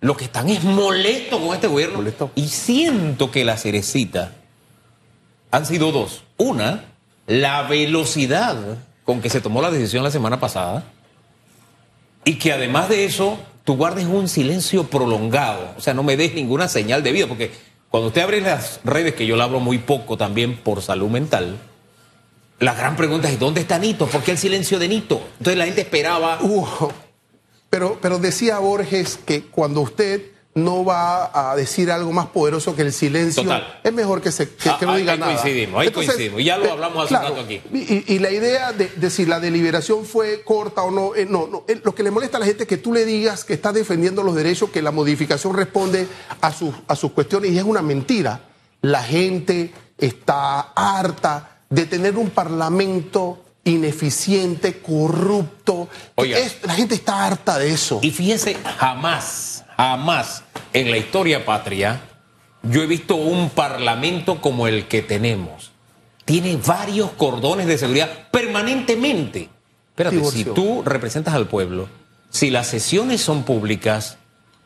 Lo 0.00 0.16
que 0.16 0.24
están 0.24 0.48
es 0.48 0.64
molesto 0.64 1.40
con 1.40 1.54
este 1.54 1.66
gobierno. 1.66 2.02
Y 2.34 2.48
siento 2.48 3.30
que 3.30 3.44
la 3.44 3.56
cerecita 3.56 4.32
han 5.50 5.66
sido 5.66 5.92
dos. 5.92 6.24
Una, 6.36 6.84
la 7.26 7.62
velocidad 7.62 8.56
con 9.04 9.20
que 9.20 9.30
se 9.30 9.40
tomó 9.40 9.62
la 9.62 9.70
decisión 9.70 10.04
la 10.04 10.10
semana 10.10 10.40
pasada. 10.40 10.84
Y 12.24 12.34
que 12.34 12.52
además 12.52 12.88
de 12.88 13.04
eso, 13.04 13.38
tú 13.64 13.76
guardes 13.76 14.06
un 14.06 14.28
silencio 14.28 14.84
prolongado. 14.84 15.74
O 15.76 15.80
sea, 15.80 15.94
no 15.94 16.02
me 16.02 16.16
des 16.16 16.34
ninguna 16.34 16.68
señal 16.68 17.02
de 17.02 17.12
vida. 17.12 17.26
Porque 17.26 17.50
cuando 17.90 18.08
usted 18.08 18.22
abre 18.22 18.40
las 18.40 18.80
redes, 18.84 19.14
que 19.14 19.26
yo 19.26 19.36
la 19.36 19.44
abro 19.44 19.60
muy 19.60 19.78
poco 19.78 20.16
también 20.16 20.56
por 20.56 20.82
salud 20.82 21.08
mental, 21.08 21.58
la 22.60 22.74
gran 22.74 22.96
pregunta 22.96 23.28
es, 23.30 23.38
¿dónde 23.38 23.60
está 23.62 23.78
Nito? 23.78 24.06
¿Por 24.06 24.22
qué 24.22 24.32
el 24.32 24.38
silencio 24.38 24.78
de 24.78 24.88
Nito? 24.88 25.20
Entonces 25.38 25.56
la 25.58 25.64
gente 25.66 25.80
esperaba... 25.82 26.38
pero, 27.70 27.98
pero 28.00 28.18
decía 28.18 28.58
Borges 28.58 29.18
que 29.24 29.44
cuando 29.44 29.80
usted 29.80 30.22
no 30.52 30.84
va 30.84 31.30
a 31.52 31.54
decir 31.54 31.92
algo 31.92 32.10
más 32.12 32.26
poderoso 32.26 32.74
que 32.74 32.82
el 32.82 32.92
silencio. 32.92 33.44
Total. 33.44 33.80
Es 33.84 33.92
mejor 33.92 34.20
que, 34.20 34.32
se, 34.32 34.48
que, 34.50 34.70
que 34.80 34.84
no 34.84 34.92
Ah, 34.92 34.96
diga 34.96 35.12
ahí 35.12 35.18
nada. 35.20 35.32
coincidimos, 35.32 35.80
ahí 35.80 35.90
coincidimos. 35.92 36.40
Y 36.40 36.44
ya 36.44 36.58
lo 36.58 36.72
hablamos 36.72 37.04
hace 37.04 37.14
un 37.14 37.22
rato 37.30 37.40
aquí. 37.42 37.62
Y, 37.72 38.14
y 38.14 38.18
la 38.18 38.32
idea 38.32 38.72
de, 38.72 38.88
de 38.88 39.10
si 39.10 39.26
la 39.26 39.38
deliberación 39.38 40.04
fue 40.04 40.42
corta 40.42 40.82
o 40.82 40.90
no, 40.90 41.14
eh, 41.14 41.24
no, 41.30 41.46
no. 41.46 41.64
eh, 41.68 41.80
lo 41.84 41.94
que 41.94 42.02
le 42.02 42.10
molesta 42.10 42.36
a 42.38 42.40
la 42.40 42.46
gente 42.46 42.64
es 42.64 42.68
que 42.68 42.78
tú 42.78 42.92
le 42.92 43.04
digas 43.04 43.44
que 43.44 43.54
estás 43.54 43.74
defendiendo 43.74 44.24
los 44.24 44.34
derechos, 44.34 44.70
que 44.70 44.82
la 44.82 44.90
modificación 44.90 45.54
responde 45.54 46.08
a 46.40 46.52
sus, 46.52 46.74
a 46.88 46.96
sus 46.96 47.12
cuestiones 47.12 47.52
y 47.52 47.58
es 47.58 47.64
una 47.64 47.80
mentira. 47.80 48.40
La 48.82 49.04
gente 49.04 49.72
está 49.98 50.60
harta 50.74 51.59
de 51.70 51.86
tener 51.86 52.16
un 52.16 52.30
parlamento 52.30 53.44
ineficiente, 53.64 54.80
corrupto. 54.80 55.88
Oiga. 56.16 56.38
Es- 56.38 56.58
la 56.64 56.74
gente 56.74 56.94
está 56.94 57.24
harta 57.24 57.58
de 57.58 57.72
eso. 57.72 58.00
Y 58.02 58.10
fíjese, 58.10 58.56
jamás, 58.78 59.64
jamás 59.76 60.42
en 60.72 60.90
la 60.90 60.96
historia 60.98 61.44
patria 61.44 62.00
yo 62.62 62.82
he 62.82 62.86
visto 62.86 63.14
un 63.16 63.50
parlamento 63.50 64.40
como 64.40 64.66
el 64.66 64.86
que 64.88 65.00
tenemos. 65.02 65.70
Tiene 66.24 66.56
varios 66.56 67.10
cordones 67.12 67.66
de 67.66 67.78
seguridad 67.78 68.28
permanentemente. 68.30 69.48
Espérate, 69.90 70.16
Divorcio. 70.16 70.44
si 70.44 70.50
tú 70.50 70.82
representas 70.84 71.34
al 71.34 71.46
pueblo, 71.46 71.88
si 72.30 72.50
las 72.50 72.66
sesiones 72.66 73.20
son 73.20 73.42
públicas, 73.44 74.18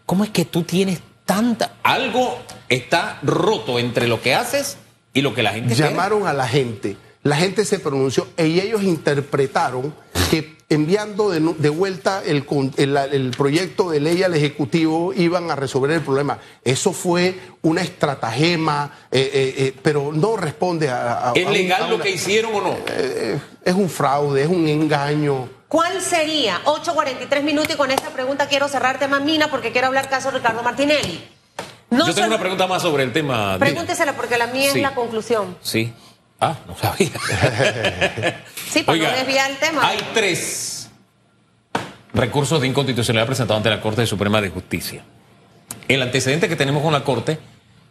¿cómo 0.07 0.25
es 0.25 0.31
que 0.31 0.45
tú 0.45 0.63
tienes 0.63 1.01
tanta... 1.25 1.73
Algo 1.83 2.39
está 2.69 3.19
roto 3.23 3.79
entre 3.79 4.09
lo 4.09 4.21
que 4.21 4.35
haces 4.35 4.77
y 5.15 5.23
lo 5.23 5.33
que 5.35 5.43
la 5.43 5.53
gente? 5.53 5.75
Llamaron 5.75 6.27
a 6.27 6.33
la 6.35 6.47
gente, 6.47 6.97
la 7.23 7.37
gente 7.37 7.65
se 7.65 7.79
pronunció 7.79 8.27
y 8.37 8.61
ellos 8.61 8.83
interpretaron 8.83 9.95
que 10.31 10.55
enviando 10.71 11.31
de, 11.31 11.41
de 11.59 11.69
vuelta 11.69 12.23
el, 12.25 12.45
con- 12.47 12.73
el- 12.77 12.97
el 12.97 13.31
proyecto 13.31 13.91
de 13.91 14.01
ley 14.01 14.23
al 14.23 14.35
Ejecutivo 14.35 15.13
iban 15.15 15.51
a 15.51 15.57
resolver 15.57 15.91
el 15.93 16.01
problema. 16.01 16.39
Eso 16.65 16.93
fue 16.93 17.39
una 17.63 17.83
estratagema, 17.83 18.91
eh, 19.13 19.31
eh, 19.33 19.55
eh, 19.59 19.75
pero 19.83 20.11
no 20.13 20.37
responde 20.37 20.89
a... 20.89 21.31
a- 21.31 21.33
¿Es 21.35 21.45
a 21.45 21.49
un- 21.49 21.53
legal 21.53 21.83
a 21.85 21.89
lo 21.89 21.95
una- 21.97 22.05
que 22.05 22.11
hicieron 22.11 22.55
o 22.55 22.61
no? 22.61 22.77
eh, 22.89 23.39
es 23.65 23.75
un 23.75 23.89
fraude, 23.89 24.43
es 24.43 24.49
un 24.49 24.67
engaño. 24.67 25.49
¿Cuál 25.69 26.01
sería? 26.01 26.61
8.43 26.65 27.43
minutos 27.43 27.75
y 27.75 27.77
con 27.77 27.91
esta 27.91 28.11
pregunta 28.11 28.49
quiero 28.49 28.69
cerrar 28.69 28.99
tema 28.99 29.21
Mina 29.21 29.51
porque 29.51 29.71
quiero 29.73 29.89
hablar 29.89 30.09
caso 30.09 30.31
Ricardo 30.31 30.63
Martinelli. 30.63 31.23
No 31.95 32.07
Yo 32.07 32.15
tengo 32.15 32.29
una 32.29 32.39
pregunta 32.39 32.67
más 32.67 32.83
sobre 32.83 33.05
el 33.05 33.13
tema. 33.13 33.57
Pregúntesela 33.59 34.15
porque 34.15 34.37
la 34.39 34.47
mía 34.49 34.71
Sí. 34.73 34.79
es 34.79 34.83
la 34.83 34.95
conclusión. 34.95 35.57
Sí. 35.63 35.93
Ah, 36.41 36.57
no 36.67 36.77
sabía. 36.77 37.11
Sí, 38.71 38.83
para 38.83 38.99
no 38.99 39.05
desviar 39.05 39.51
el 39.53 39.57
tema. 39.59 39.87
Hay 39.87 39.99
tres 40.15 40.91
recursos 42.13 42.61
de 42.61 42.67
inconstitucionalidad 42.67 43.27
presentados 43.27 43.59
ante 43.61 43.71
la 43.71 43.81
Corte 43.81 44.05
Suprema 44.07 44.41
de 44.41 44.49
Justicia. 44.51 45.05
El 45.87 46.03
antecedente 46.03 46.49
que 46.49 46.57
tenemos 46.57 46.83
con 46.83 46.93
la 46.93 47.05
Corte 47.05 47.39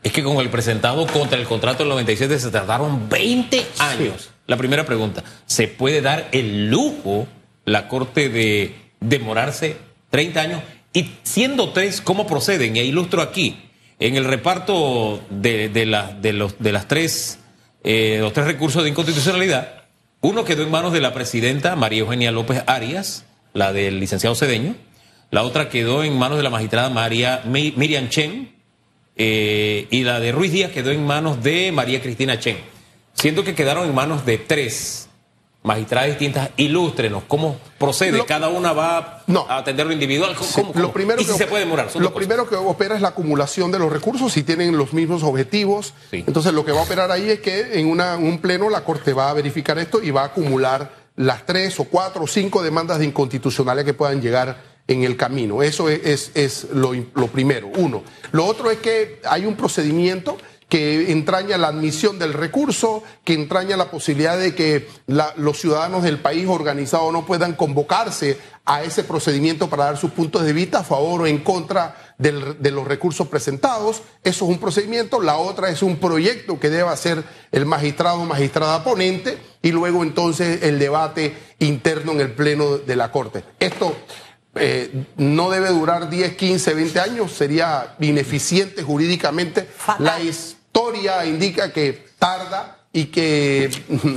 es 0.04 0.12
que 0.12 0.24
con 0.24 0.38
el 0.38 0.50
presentado 0.50 1.08
contra 1.08 1.40
el 1.40 1.46
contrato 1.48 1.80
del 1.84 1.90
97 1.90 2.38
se 2.38 2.52
tardaron 2.52 3.08
20 3.08 3.66
años. 3.80 4.32
La 4.46 4.58
primera 4.58 4.86
pregunta, 4.86 5.24
¿se 5.46 5.70
puede 5.70 6.02
dar 6.02 6.28
el 6.34 6.70
lujo 6.70 7.28
la 7.64 7.88
Corte 7.88 8.28
de 8.28 8.76
demorarse 9.00 9.78
30 10.10 10.42
años? 10.42 10.62
Y 10.92 11.12
siendo 11.24 11.70
tres, 11.72 12.02
¿cómo 12.02 12.28
proceden? 12.28 12.76
Y 12.76 12.82
ilustro 12.82 13.22
aquí. 13.22 13.70
En 14.06 14.18
el 14.18 14.26
reparto 14.26 15.22
de, 15.30 15.70
de 15.70 16.34
los, 16.34 16.60
de 16.60 16.72
las 16.74 16.88
tres, 16.90 17.40
eh, 17.86 18.18
los 18.20 18.34
tres 18.34 18.46
recursos 18.46 18.84
de 18.84 18.90
inconstitucionalidad, 18.90 19.84
uno 20.20 20.44
quedó 20.44 20.64
en 20.64 20.72
manos 20.72 20.92
de 20.92 21.00
la 21.00 21.14
presidenta 21.14 21.76
María 21.78 22.00
Eugenia 22.02 22.32
López 22.32 22.64
Arias, 22.68 23.26
la 23.54 23.72
del 23.72 24.00
licenciado 24.02 24.36
Cedeño. 24.36 24.76
La 25.32 25.44
otra 25.44 25.70
quedó 25.70 26.04
en 26.04 26.18
manos 26.18 26.38
de 26.38 26.44
la 26.44 26.50
magistrada 26.50 26.90
María 26.90 27.42
Mi- 27.46 27.74
Miriam 27.78 28.10
Chen. 28.10 28.54
eh, 29.16 29.88
y 29.90 30.04
la 30.04 30.20
de 30.20 30.32
Ruiz 30.32 30.52
Díaz 30.52 30.72
quedó 30.72 30.92
en 30.92 31.06
manos 31.06 31.42
de 31.44 31.72
María 31.72 32.02
Cristina 32.02 32.40
Chen. 32.40 32.58
Siento 33.14 33.44
que 33.44 33.56
quedaron 33.56 33.88
en 33.88 33.96
manos 33.96 34.26
de 34.26 34.38
tres 34.38 35.08
magistradas 35.64 36.10
distintas. 36.10 36.50
Ilústrenos 36.58 37.24
cómo 37.28 37.58
procede. 37.80 38.18
Lo- 38.18 38.26
Cada 38.26 38.50
una 38.50 38.74
va 38.74 39.24
No. 39.28 39.46
a 39.50 39.58
atenderlo 39.58 39.94
individual. 39.94 40.36
¿Cómo, 40.36 40.50
Sí, 40.50 40.62
cómo- 40.62 40.74
Lo 40.80 40.92
primero 40.92 41.22
y 41.22 41.26
si 41.26 41.32
que 41.32 41.38
se 41.38 41.48
puede 41.48 41.64
demorar. 41.64 41.90
Lo 41.96 42.14
primero 42.14 42.48
que 42.48 42.56
opera 42.56 42.96
es 42.96 43.02
la 43.02 43.10
acumulación 43.10 43.72
de 43.72 43.80
los 43.80 43.92
recursos, 43.92 44.32
si 44.34 44.44
tienen 44.44 44.78
los 44.78 44.94
mismos 44.94 45.24
objetivos. 45.24 45.94
Sí. 46.12 46.24
Entonces 46.28 46.54
lo 46.54 46.66
que 46.66 46.72
va 46.72 46.82
a 46.82 46.84
operar 46.84 47.12
ahí 47.12 47.30
es 47.30 47.40
que 47.40 47.80
en 47.80 47.88
una- 47.88 48.18
un 48.18 48.40
pleno 48.40 48.70
la 48.70 48.84
Corte 48.84 49.14
va 49.14 49.30
a 49.30 49.34
verificar 49.34 49.78
esto 49.80 50.02
y 50.04 50.12
va 50.12 50.22
a 50.22 50.26
acumular 50.26 50.92
las 51.16 51.46
tres 51.46 51.80
o 51.80 51.84
cuatro 51.86 52.24
o 52.24 52.28
cinco 52.28 52.62
demandas 52.64 53.00
de 53.00 53.06
inconstitucionalidad 53.06 53.86
que 53.86 53.94
puedan 53.94 54.22
llegar 54.22 54.74
en 54.88 55.04
el 55.04 55.16
camino. 55.16 55.64
Eso 55.64 55.88
es, 55.88 56.02
es- 56.04 56.32
es 56.34 56.68
lo, 56.74 56.92
lo 57.16 57.28
primero, 57.28 57.70
uno. 57.78 58.04
Lo 58.34 58.46
otro 58.46 58.70
es 58.70 58.80
que 58.80 59.22
hay 59.30 59.46
un 59.46 59.56
procedimiento 59.56 60.38
que 60.74 61.12
entraña 61.12 61.56
la 61.60 61.68
admisión 61.68 62.18
del 62.18 62.34
recurso, 62.34 63.04
que 63.24 63.34
entraña 63.36 63.78
la 63.78 63.92
posibilidad 63.92 64.40
de 64.40 64.56
que 64.56 64.88
la- 65.06 65.32
los 65.38 65.60
ciudadanos 65.60 66.02
del 66.02 66.18
país 66.18 66.48
organizado 66.50 67.12
no 67.12 67.28
puedan 67.28 67.54
convocarse 67.54 68.40
a 68.66 68.82
ese 68.82 69.04
procedimiento 69.04 69.70
para 69.70 69.84
dar 69.86 69.98
sus 69.98 70.10
puntos 70.10 70.42
de 70.44 70.52
vista 70.52 70.80
a 70.80 70.84
favor 70.84 71.22
o 71.22 71.28
en 71.28 71.44
contra 71.44 72.16
del- 72.18 72.60
de 72.60 72.72
los 72.72 72.88
recursos 72.88 73.28
presentados. 73.28 74.02
Eso 74.24 74.46
es 74.46 74.50
un 74.52 74.58
procedimiento. 74.58 75.22
La 75.22 75.38
otra 75.38 75.70
es 75.70 75.84
un 75.84 75.98
proyecto 75.98 76.60
que 76.60 76.72
debe 76.72 76.90
hacer 76.90 77.24
el 77.52 77.68
magistrado 77.68 78.22
o 78.22 78.26
magistrada 78.26 78.84
ponente 78.84 79.38
y 79.62 79.72
luego 79.72 80.02
entonces 80.02 80.64
el 80.64 80.80
debate 80.80 81.38
interno 81.60 82.14
en 82.14 82.22
el 82.22 82.32
Pleno 82.32 82.80
de 82.80 82.96
la 82.96 83.12
Corte. 83.12 83.44
Esto 83.60 83.96
eh, 84.56 85.06
no 85.18 85.50
debe 85.52 85.70
durar 85.70 86.10
10, 86.12 86.36
15, 86.36 86.74
20 86.76 87.00
años, 87.00 87.32
sería 87.32 87.96
ineficiente 88.00 88.82
jurídicamente. 88.84 89.64
Fatal. 89.64 90.04
La 90.06 90.20
historia 90.94 91.26
indica 91.26 91.72
que 91.72 92.06
tarda 92.20 92.78
y 92.92 93.06
que 93.06 93.70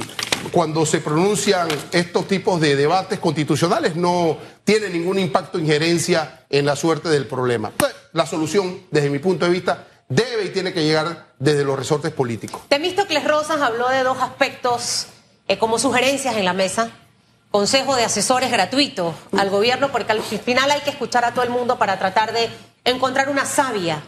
cuando 0.52 0.84
se 0.84 1.00
pronuncian 1.00 1.68
estos 1.90 2.28
tipos 2.28 2.60
de 2.60 2.76
debates 2.76 3.18
constitucionales 3.18 3.96
no 3.96 4.36
tiene 4.64 4.90
ningún 4.90 5.18
impacto, 5.18 5.58
injerencia 5.58 6.44
en 6.50 6.66
la 6.66 6.76
suerte 6.76 7.08
del 7.08 7.26
problema. 7.26 7.72
La 8.12 8.26
solución, 8.26 8.82
desde 8.90 9.10
mi 9.10 9.18
punto 9.18 9.46
de 9.46 9.52
vista, 9.52 9.86
debe 10.08 10.44
y 10.44 10.48
tiene 10.50 10.72
que 10.72 10.84
llegar 10.84 11.28
desde 11.38 11.64
los 11.64 11.78
resortes 11.78 12.12
políticos. 12.12 12.62
Temístocles 12.68 13.24
Rosas 13.24 13.60
habló 13.60 13.88
de 13.88 14.02
dos 14.02 14.18
aspectos 14.20 15.06
eh, 15.48 15.58
como 15.58 15.78
sugerencias 15.78 16.36
en 16.36 16.44
la 16.44 16.52
mesa. 16.52 16.90
Consejo 17.50 17.96
de 17.96 18.04
asesores 18.04 18.50
gratuito 18.50 19.14
al 19.38 19.48
gobierno, 19.48 19.90
porque 19.90 20.12
al 20.12 20.20
final 20.20 20.70
hay 20.70 20.80
que 20.82 20.90
escuchar 20.90 21.24
a 21.24 21.32
todo 21.32 21.44
el 21.44 21.50
mundo 21.50 21.78
para 21.78 21.98
tratar 21.98 22.32
de 22.32 22.50
encontrar 22.84 23.30
una 23.30 23.46
sabia 23.46 24.02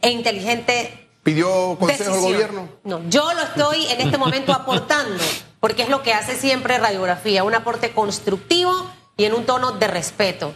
e 0.00 0.10
inteligente 0.10 1.03
¿Pidió 1.24 1.76
consejo 1.78 2.14
al 2.14 2.20
gobierno? 2.20 2.68
No, 2.84 3.00
yo 3.08 3.32
lo 3.34 3.40
estoy 3.42 3.86
en 3.86 4.00
este 4.00 4.18
momento 4.18 4.52
aportando, 4.52 5.22
porque 5.58 5.82
es 5.82 5.88
lo 5.88 6.02
que 6.02 6.12
hace 6.12 6.36
siempre 6.36 6.78
radiografía, 6.78 7.42
un 7.42 7.54
aporte 7.54 7.90
constructivo 7.92 8.72
y 9.16 9.24
en 9.24 9.34
un 9.34 9.44
tono 9.44 9.72
de 9.72 9.86
respeto. 9.88 10.54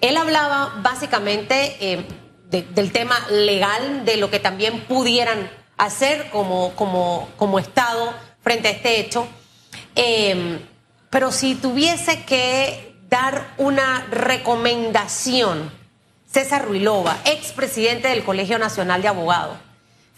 Él 0.00 0.16
hablaba 0.16 0.74
básicamente 0.80 1.76
eh, 1.80 2.06
de- 2.48 2.62
del 2.62 2.92
tema 2.92 3.18
legal, 3.30 4.04
de 4.06 4.16
lo 4.16 4.30
que 4.30 4.38
también 4.38 4.80
pudieran 4.86 5.50
hacer 5.76 6.30
como, 6.30 6.72
como, 6.76 7.28
como 7.36 7.58
Estado 7.58 8.14
frente 8.42 8.68
a 8.68 8.70
este 8.70 9.00
hecho. 9.00 9.26
Eh, 9.96 10.60
pero 11.10 11.32
si 11.32 11.56
tuviese 11.56 12.24
que 12.24 12.94
dar 13.08 13.54
una 13.58 14.06
recomendación, 14.10 15.72
César 16.30 16.64
Ruilova, 16.64 17.18
expresidente 17.24 18.08
del 18.08 18.22
Colegio 18.24 18.58
Nacional 18.58 19.02
de 19.02 19.08
Abogados, 19.08 19.56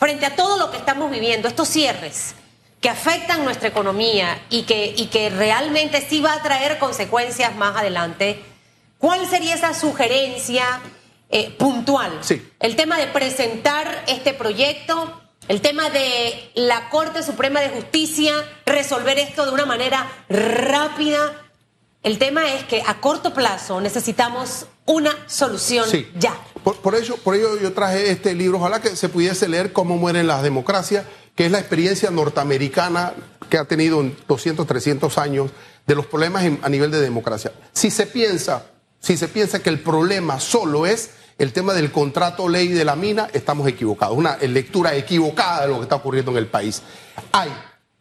frente 0.02 0.26
a 0.26 0.34
todo 0.34 0.56
lo 0.58 0.72
que 0.72 0.78
estamos 0.78 1.12
viviendo, 1.12 1.46
estos 1.46 1.68
cierres 1.68 2.34
que 2.80 2.88
afectan 2.88 3.44
nuestra 3.44 3.68
economía 3.68 4.42
y 4.50 4.62
que, 4.62 4.92
y 4.96 5.06
que 5.06 5.30
realmente 5.30 6.00
sí 6.00 6.20
va 6.20 6.32
a 6.32 6.42
traer 6.42 6.80
consecuencias 6.80 7.54
más 7.54 7.76
adelante, 7.76 8.42
¿cuál 8.98 9.28
sería 9.28 9.54
esa 9.54 9.74
sugerencia 9.74 10.64
eh, 11.30 11.50
puntual? 11.56 12.18
Sí. 12.22 12.44
El 12.58 12.74
tema 12.74 12.98
de 12.98 13.06
presentar 13.06 14.02
este 14.08 14.34
proyecto, 14.34 15.22
el 15.46 15.60
tema 15.60 15.88
de 15.88 16.50
la 16.56 16.88
Corte 16.88 17.22
Suprema 17.22 17.60
de 17.60 17.68
Justicia, 17.68 18.34
resolver 18.66 19.20
esto 19.20 19.46
de 19.46 19.52
una 19.52 19.66
manera 19.66 20.10
rápida. 20.28 21.41
El 22.02 22.18
tema 22.18 22.52
es 22.54 22.64
que 22.64 22.82
a 22.86 23.00
corto 23.00 23.32
plazo 23.32 23.80
necesitamos 23.80 24.66
una 24.86 25.12
solución 25.28 25.88
Sí. 25.88 26.08
ya. 26.18 26.34
Por, 26.64 26.76
por 26.76 26.94
ello, 26.96 27.16
por 27.16 27.34
ello 27.36 27.58
yo 27.60 27.72
traje 27.72 28.10
este 28.10 28.34
libro, 28.34 28.58
ojalá 28.58 28.80
que 28.80 28.96
se 28.96 29.08
pudiese 29.08 29.48
leer 29.48 29.72
Cómo 29.72 29.96
mueren 29.96 30.26
las 30.26 30.42
democracias, 30.42 31.04
que 31.36 31.46
es 31.46 31.52
la 31.52 31.58
experiencia 31.60 32.10
norteamericana 32.10 33.12
que 33.48 33.58
ha 33.58 33.64
tenido 33.66 34.00
en 34.00 34.16
200, 34.28 34.66
300 34.66 35.16
años 35.18 35.50
de 35.86 35.94
los 35.94 36.06
problemas 36.06 36.44
en- 36.44 36.58
a 36.62 36.68
nivel 36.68 36.90
de 36.90 37.00
democracia. 37.00 37.52
Si 37.72 37.90
se 37.90 38.06
piensa, 38.06 38.66
si 39.00 39.16
se 39.16 39.28
piensa 39.28 39.60
que 39.60 39.70
el 39.70 39.80
problema 39.80 40.40
solo 40.40 40.86
es 40.86 41.10
el 41.38 41.52
tema 41.52 41.72
del 41.74 41.90
contrato 41.92 42.48
ley 42.48 42.68
de 42.68 42.84
la 42.84 42.94
mina, 42.96 43.28
estamos 43.32 43.66
equivocados. 43.68 44.16
Una 44.16 44.36
lectura 44.38 44.94
equivocada 44.96 45.62
de 45.62 45.68
lo 45.68 45.76
que 45.76 45.82
está 45.84 45.96
ocurriendo 45.96 46.30
en 46.32 46.36
el 46.38 46.46
país. 46.46 46.82
Hay 47.32 47.50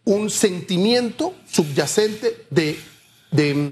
un 0.05 0.29
sentimiento 0.29 1.33
subyacente 1.49 2.45
de, 2.49 2.79
de 3.31 3.69